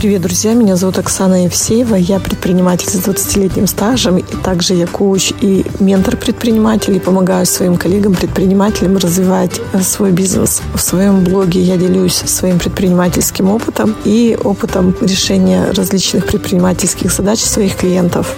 Привет, 0.00 0.22
друзья! 0.22 0.54
Меня 0.54 0.76
зовут 0.76 0.98
Оксана 0.98 1.44
Евсеева. 1.44 1.94
Я 1.94 2.20
предприниматель 2.20 2.88
с 2.88 3.06
20-летним 3.06 3.66
стажем. 3.66 4.16
И 4.16 4.22
также 4.22 4.72
я 4.72 4.86
коуч 4.86 5.30
и 5.42 5.66
ментор 5.78 6.16
предпринимателей. 6.16 7.00
Помогаю 7.00 7.44
своим 7.44 7.76
коллегам-предпринимателям 7.76 8.96
развивать 8.96 9.60
э, 9.74 9.82
свой 9.82 10.12
бизнес. 10.12 10.62
В 10.72 10.80
своем 10.80 11.22
блоге 11.22 11.60
я 11.60 11.76
делюсь 11.76 12.14
своим 12.14 12.58
предпринимательским 12.58 13.50
опытом 13.50 13.94
и 14.06 14.38
опытом 14.42 14.96
решения 15.02 15.70
различных 15.72 16.24
предпринимательских 16.24 17.12
задач 17.12 17.40
своих 17.40 17.76
клиентов. 17.76 18.34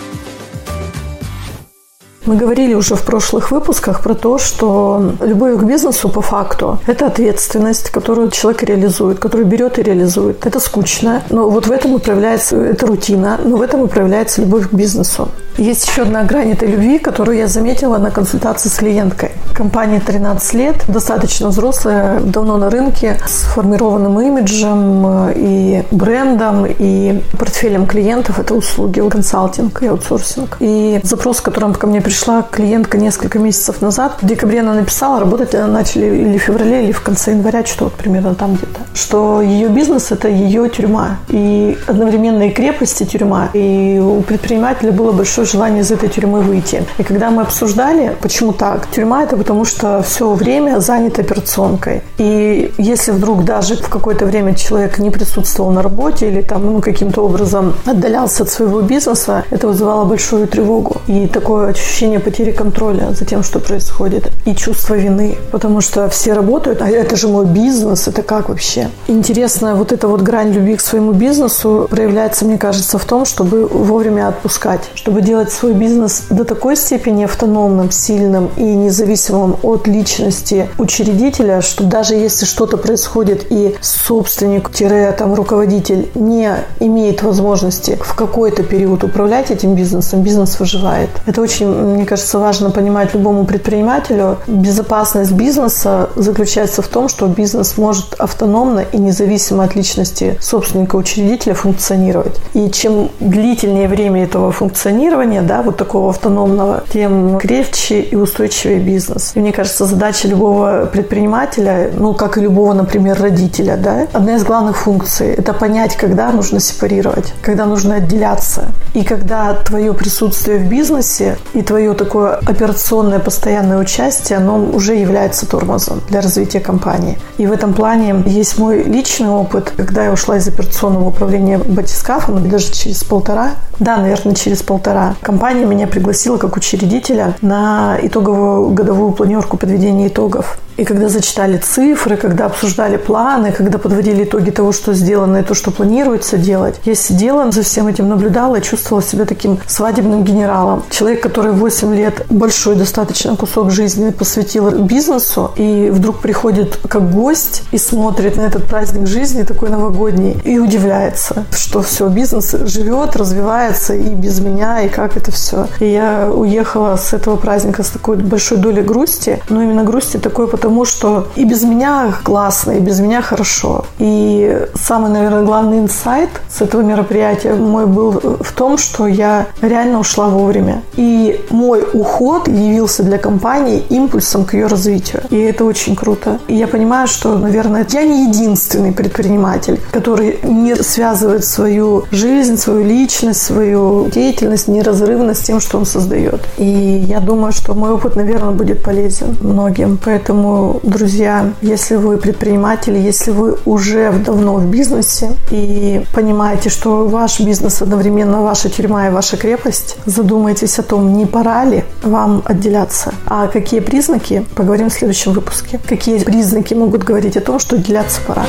Мы 2.25 2.37
говорили 2.37 2.75
уже 2.75 2.95
в 2.95 3.03
прошлых 3.03 3.51
выпусках 3.51 4.01
про 4.01 4.15
то, 4.15 4.39
что 4.39 5.13
любовь 5.21 5.59
к 5.59 5.65
бизнесу 5.65 6.09
по 6.09 6.21
факту– 6.21 6.79
это 6.87 7.07
ответственность, 7.07 7.91
которую 7.91 8.31
человек 8.31 8.63
реализует, 8.63 9.19
которую 9.19 9.47
берет 9.47 9.81
и 9.81 9.83
реализует. 9.83 10.47
Это 10.47 10.61
скучно, 10.61 11.25
но 11.31 11.51
вот 11.51 11.67
в 11.67 11.73
этом 11.73 11.97
и 11.97 11.99
проявляется, 11.99 12.57
это 12.57 12.87
рутина, 12.87 13.41
но 13.45 13.57
в 13.57 13.63
этом 13.63 13.85
и 13.85 13.89
проявляется 13.89 14.41
любовь 14.43 14.69
к 14.69 14.73
бизнесу. 14.73 15.29
Есть 15.59 15.87
еще 15.87 16.03
одна 16.03 16.25
грань 16.25 16.53
этой 16.53 16.69
любви, 16.69 16.99
которую 16.99 17.37
я 17.37 17.47
заметила 17.47 17.99
на 17.99 18.11
консультации 18.11 18.69
с 18.69 18.75
клиенткой. 18.77 19.33
Компания 19.55 20.01
13 20.01 20.55
лет, 20.55 20.85
достаточно 20.89 21.49
взрослая, 21.49 22.21
давно 22.21 22.57
на 22.57 22.71
рынке, 22.71 23.19
с 23.27 23.43
формированным 23.55 24.19
имиджем 24.21 25.07
э, 25.07 25.33
и 25.37 25.85
брендом, 25.91 26.65
и 26.67 27.21
портфелем 27.39 27.87
клиентов. 27.87 28.39
Это 28.39 28.55
услуги, 28.55 29.07
консалтинг 29.07 29.83
и 29.83 29.87
аутсорсинг. 29.89 30.57
И 30.61 31.01
запрос, 31.03 31.39
с 31.39 31.41
которым 31.43 31.75
ко 31.75 31.87
мне 31.87 32.01
пришла 32.01 32.43
клиентка 32.43 32.97
несколько 32.97 33.39
месяцев 33.39 33.83
назад, 33.83 34.19
в 34.23 34.27
декабре 34.27 34.61
она 34.61 34.73
написала, 34.73 35.21
работать 35.21 35.53
начали 35.53 36.07
или 36.07 36.39
в 36.39 36.43
феврале, 36.43 36.85
или 36.85 36.93
в 36.93 37.03
конце 37.03 37.33
января, 37.33 37.65
что 37.67 37.85
вот 37.85 37.95
примерно 37.95 38.35
там 38.35 38.55
где-то, 38.55 38.81
что 38.95 39.43
ее 39.43 39.69
бизнес– 39.69 40.11
это 40.13 40.29
ее 40.29 40.69
тюрьма. 40.71 41.19
И 41.29 41.77
одновременно 41.87 42.45
и 42.45 42.51
крепость, 42.51 43.03
и 43.03 43.07
тюрьма. 43.07 43.51
И 43.53 44.01
у 44.03 44.23
предпринимателя 44.23 44.93
было 44.93 45.13
большое 45.13 45.42
большое 45.43 45.47
желание 45.47 45.83
из 45.83 45.91
этой 45.91 46.09
тюрьмы 46.09 46.41
выйти. 46.41 46.85
И 46.99 47.03
когда 47.03 47.31
мы 47.31 47.43
обсуждали, 47.43 48.17
почему 48.21 48.53
так, 48.53 48.89
тюрьма 48.91 49.25
это 49.25 49.37
потому, 49.37 49.65
что 49.65 50.03
все 50.03 50.33
время 50.35 50.81
занят 50.81 51.19
операционкой. 51.19 52.03
И 52.19 52.73
если 52.79 53.13
вдруг 53.13 53.45
даже 53.45 53.77
в 53.77 53.89
какое-то 53.89 54.27
время 54.27 54.55
человек 54.55 54.99
не 54.99 55.11
присутствовал 55.11 55.73
на 55.73 55.83
работе 55.83 56.29
или 56.29 56.43
там 56.43 56.67
ну, 56.67 56.81
каким-то 56.81 57.23
образом 57.23 57.75
отдалялся 57.87 58.43
от 58.43 58.51
своего 58.51 58.83
бизнеса, 58.83 59.45
это 59.51 59.67
вызывало 59.67 60.05
большую 60.05 60.47
тревогу 60.47 60.97
и 61.09 61.27
такое 61.27 61.71
ощущение 61.71 62.21
потери 62.21 62.53
контроля 62.53 63.13
за 63.13 63.25
тем, 63.25 63.43
что 63.43 63.59
происходит, 63.59 64.31
и 64.47 64.55
чувство 64.55 64.95
вины, 64.95 65.37
потому 65.51 65.81
что 65.81 66.09
все 66.09 66.35
работают, 66.35 66.83
а 66.83 66.89
это 66.89 67.17
же 67.17 67.29
мой 67.29 67.47
бизнес, 67.47 68.09
это 68.09 68.23
как 68.23 68.49
вообще? 68.49 68.89
Интересно, 69.09 69.75
вот 69.75 69.93
эта 69.93 70.09
вот 70.09 70.23
грань 70.23 70.53
любви 70.53 70.77
к 70.77 70.81
своему 70.81 71.13
бизнесу 71.13 71.87
проявляется, 71.91 72.45
мне 72.45 72.59
кажется, 72.59 72.99
в 72.99 73.05
том, 73.05 73.25
чтобы 73.25 73.67
вовремя 73.67 74.29
отпускать, 74.29 74.91
чтобы 74.95 75.23
делать 75.23 75.32
делать 75.33 75.51
свой 75.51 75.73
бизнес 75.73 76.25
до 76.29 76.45
такой 76.45 76.77
степени 76.77 77.25
автономным, 77.25 77.91
сильным 77.91 78.51
и 78.59 78.65
независимым 78.65 79.57
от 79.63 79.87
личности 79.87 80.69
учредителя, 80.77 81.63
что 81.63 81.85
даже 81.85 82.15
если 82.17 82.45
что-то 82.45 82.77
происходит 82.77 83.47
и 83.49 83.75
собственник-там 83.81 85.33
руководитель 85.33 86.11
не 86.15 86.51
имеет 86.81 87.23
возможности 87.23 87.99
в 88.03 88.15
какой-то 88.15 88.63
период 88.63 89.05
управлять 89.05 89.51
этим 89.51 89.75
бизнесом, 89.75 90.21
бизнес 90.21 90.61
выживает. 90.61 91.09
Это 91.25 91.41
очень, 91.41 91.67
мне 91.67 92.05
кажется, 92.05 92.39
важно 92.39 92.71
понимать 92.71 93.15
любому 93.15 93.47
предпринимателю. 93.47 94.37
Безопасность 94.47 95.33
бизнеса 95.33 96.11
заключается 96.15 96.83
в 96.83 96.89
том, 96.89 97.09
что 97.09 97.27
бизнес 97.27 97.79
может 97.79 98.13
автономно 98.19 98.81
и 98.81 98.99
независимо 98.99 99.65
от 99.65 99.75
личности 99.77 100.37
собственника-учредителя 100.43 101.55
функционировать. 101.55 102.39
И 102.53 102.71
чем 102.71 103.09
длительнее 103.19 103.89
время 103.89 104.25
этого 104.25 104.53
функционирования, 104.53 105.22
функционирования, 105.23 105.43
да, 105.43 105.63
вот 105.63 105.77
такого 105.77 106.11
автономного, 106.11 106.83
тем 106.93 107.39
крепче 107.39 108.01
и 108.01 108.17
устойчивее 108.17 108.81
бизнес. 108.81 109.33
И 109.35 109.41
мне 109.41 109.53
кажется, 109.53 109.87
задача 109.87 110.29
любого 110.29 110.89
предпринимателя, 110.93 111.91
ну, 111.97 112.15
как 112.15 112.39
и 112.39 112.41
любого, 112.41 112.73
например, 112.73 113.21
родителя, 113.21 113.77
да, 113.77 114.07
одна 114.13 114.37
из 114.37 114.45
главных 114.45 114.77
функций– 114.77 115.35
это 115.39 115.53
понять, 115.53 115.97
когда 115.97 116.31
нужно 116.33 116.61
сепарировать, 116.61 117.35
когда 117.43 117.67
нужно 117.67 117.97
отделяться. 117.97 118.65
И 118.95 119.05
когда 119.05 119.55
твое 119.55 119.93
присутствие 119.95 120.59
в 120.59 120.69
бизнесе 120.69 121.37
и 121.55 121.63
твое 121.63 121.95
такое 121.95 122.35
операционное 122.35 123.19
постоянное 123.19 123.79
участие, 123.79 124.39
оно 124.39 124.59
уже 124.59 124.95
является 124.95 125.47
тормозом 125.47 126.01
для 126.09 126.21
развития 126.21 126.61
компании. 126.61 127.19
И 127.39 127.47
в 127.47 127.53
этом 127.53 127.75
плане 127.75 128.23
есть 128.27 128.59
мой 128.59 128.83
личный 128.83 129.29
опыт, 129.29 129.73
когда 129.77 130.05
я 130.05 130.13
ушла 130.13 130.37
из 130.37 130.49
операционного 130.49 131.09
управления 131.09 131.59
батискафом, 131.59 132.49
даже 132.49 132.73
через 132.73 133.05
полтора, 133.05 133.53
да, 133.79 133.97
наверное, 133.97 134.35
через 134.35 134.63
полтора, 134.63 135.12
компания 135.21 135.65
меня 135.65 135.87
пригласила 135.87 136.37
как 136.39 136.57
учредителя 136.57 137.35
на 137.43 137.99
итоговую 138.03 138.71
годовую 138.71 139.13
планерку 139.13 139.57
подведения 139.57 140.09
итогов. 140.09 140.59
И 140.77 140.85
когда 140.85 141.09
зачитали 141.09 141.59
цифры, 141.59 142.17
когда 142.17 142.47
обсуждали 142.47 142.97
планы, 142.97 143.53
когда 143.53 143.79
подводили 143.79 144.25
итоги 144.25 144.51
того, 144.51 144.73
что 144.73 144.95
сделано 144.95 145.39
и 145.39 145.43
то, 145.43 145.55
что 145.55 145.71
планируется 145.71 146.39
делать, 146.39 146.81
я 146.85 146.95
сидела 146.95 147.51
за 147.53 147.63
всем 147.63 147.89
этим, 147.89 148.09
наблюдала 148.09 148.57
и 148.57 148.63
чувствовала 148.63 149.03
себя 149.03 149.27
таким 149.27 149.59
свадебным 149.67 150.25
генералом. 150.25 150.83
Человек, 150.91 151.23
который 151.23 151.53
8 151.53 151.95
лет, 151.95 152.27
большой 152.31 152.77
достаточно 152.77 153.37
кусок 153.37 153.71
жизни 153.71 154.11
посвятил 154.11 154.71
бизнесу, 154.71 155.51
и 155.57 155.91
вдруг 155.93 156.21
приходит 156.21 156.79
как 156.89 157.11
гость 157.11 157.65
и 157.71 157.79
смотрит 157.79 158.37
на 158.37 158.43
этот 158.43 158.65
праздник 158.65 159.07
жизни, 159.07 159.43
такой 159.43 159.69
новогодний, 159.69 160.41
и 160.45 160.59
удивляется, 160.59 161.45
что 161.51 161.83
все, 161.83 162.09
бизнес 162.09 162.53
живет, 162.65 163.17
развивается 163.17 163.95
и 163.95 164.09
без 164.09 164.41
меня, 164.41 164.81
и 164.83 164.89
как 164.89 165.02
это 165.17 165.31
все. 165.31 165.67
И 165.81 165.87
я 165.87 166.31
уехала 166.33 166.97
с 166.97 167.13
этого 167.13 167.37
праздника 167.37 167.83
с 167.83 167.89
такой 167.89 168.17
большой 168.17 168.59
долей 168.59 168.83
грусти, 168.83 169.41
но 169.49 169.63
именно 169.63 169.85
грусти 169.85 170.19
такой, 170.19 170.49
потому 170.49 170.85
что 170.85 171.27
и 171.37 171.45
без 171.45 171.63
меня 171.63 172.15
классно, 172.23 172.73
и 172.73 172.81
без 172.81 173.01
меня 173.01 173.23
хорошо. 173.23 173.85
И 173.99 174.67
самый, 174.75 175.11
наверное, 175.11 175.43
главный 175.43 175.79
инсайт 175.79 176.31
с 176.49 176.61
этого 176.61 176.83
мероприятия 176.83 177.55
мой 177.55 177.87
был 177.87 178.13
в 178.13 178.53
том, 178.53 178.79
что 178.79 179.07
я 179.07 179.47
реально 179.61 180.01
ушла 180.01 180.29
вовремя. 180.29 180.83
И 180.97 181.41
мой 181.51 181.85
уход 181.93 182.49
явился 182.49 183.03
для 183.03 183.19
компании 183.19 183.83
импульсом 183.91 184.45
к 184.45 184.55
ее 184.55 184.67
развитию. 184.67 185.23
И 185.31 185.39
это 185.39 185.65
очень 185.65 185.97
круто. 185.97 186.39
И 186.49 186.55
я 186.55 186.67
понимаю, 186.67 187.07
что, 187.09 187.39
наверное, 187.39 187.87
я 187.91 188.03
не 188.03 188.29
единственный 188.29 188.93
предприниматель, 188.93 189.81
который 189.91 190.39
не 190.43 190.77
связывает 190.77 191.45
свою 191.45 192.05
жизнь, 192.11 192.57
свою 192.57 192.85
личность, 192.85 193.43
свою 193.43 194.09
деятельность 194.09 194.69
неразрывно 194.93 195.35
с 195.35 195.41
тем, 195.41 195.61
что 195.61 195.79
он 195.79 195.87
создает. 195.87 196.41
И 196.59 196.65
я 196.65 197.21
думаю, 197.21 197.53
что 197.53 197.75
мой 197.75 197.91
опыт, 197.91 198.17
наверное, 198.17 198.53
будет 198.53 198.83
полезен 198.83 199.37
многим. 199.41 199.99
Поэтому 200.05 200.81
друзья, 200.83 201.53
если 201.63 201.97
вы 201.97 202.19
предприниматели, 202.19 202.99
если 202.99 203.31
вы 203.31 203.57
уже 203.65 204.13
давно 204.13 204.55
в 204.55 204.67
бизнесе 204.67 205.31
и 205.51 206.05
понимаете, 206.15 206.69
что 206.71 207.07
ваш 207.07 207.41
бизнес 207.41 207.83
одновременно 207.83 208.43
ваша 208.43 208.69
тюрьма 208.69 209.09
и 209.09 209.11
ваша 209.11 209.37
крепость, 209.37 209.97
задумайтесь 210.07 210.79
о 210.79 210.83
том, 210.83 211.15
не 211.15 211.27
пора 211.27 211.65
ли 211.65 211.85
вам 212.03 212.43
отделяться. 212.45 213.13
А 213.27 213.49
какие 213.49 213.81
признаки, 213.81 214.45
поговорим 214.55 214.89
в 214.89 214.93
следующем 214.93 215.33
выпуске. 215.33 215.81
Какие 215.89 216.19
признаки 216.19 216.75
могут 216.75 217.05
говорить 217.05 217.37
о 217.37 217.41
том, 217.41 217.59
что 217.59 217.77
отделяться 217.77 218.21
пора. 218.27 218.45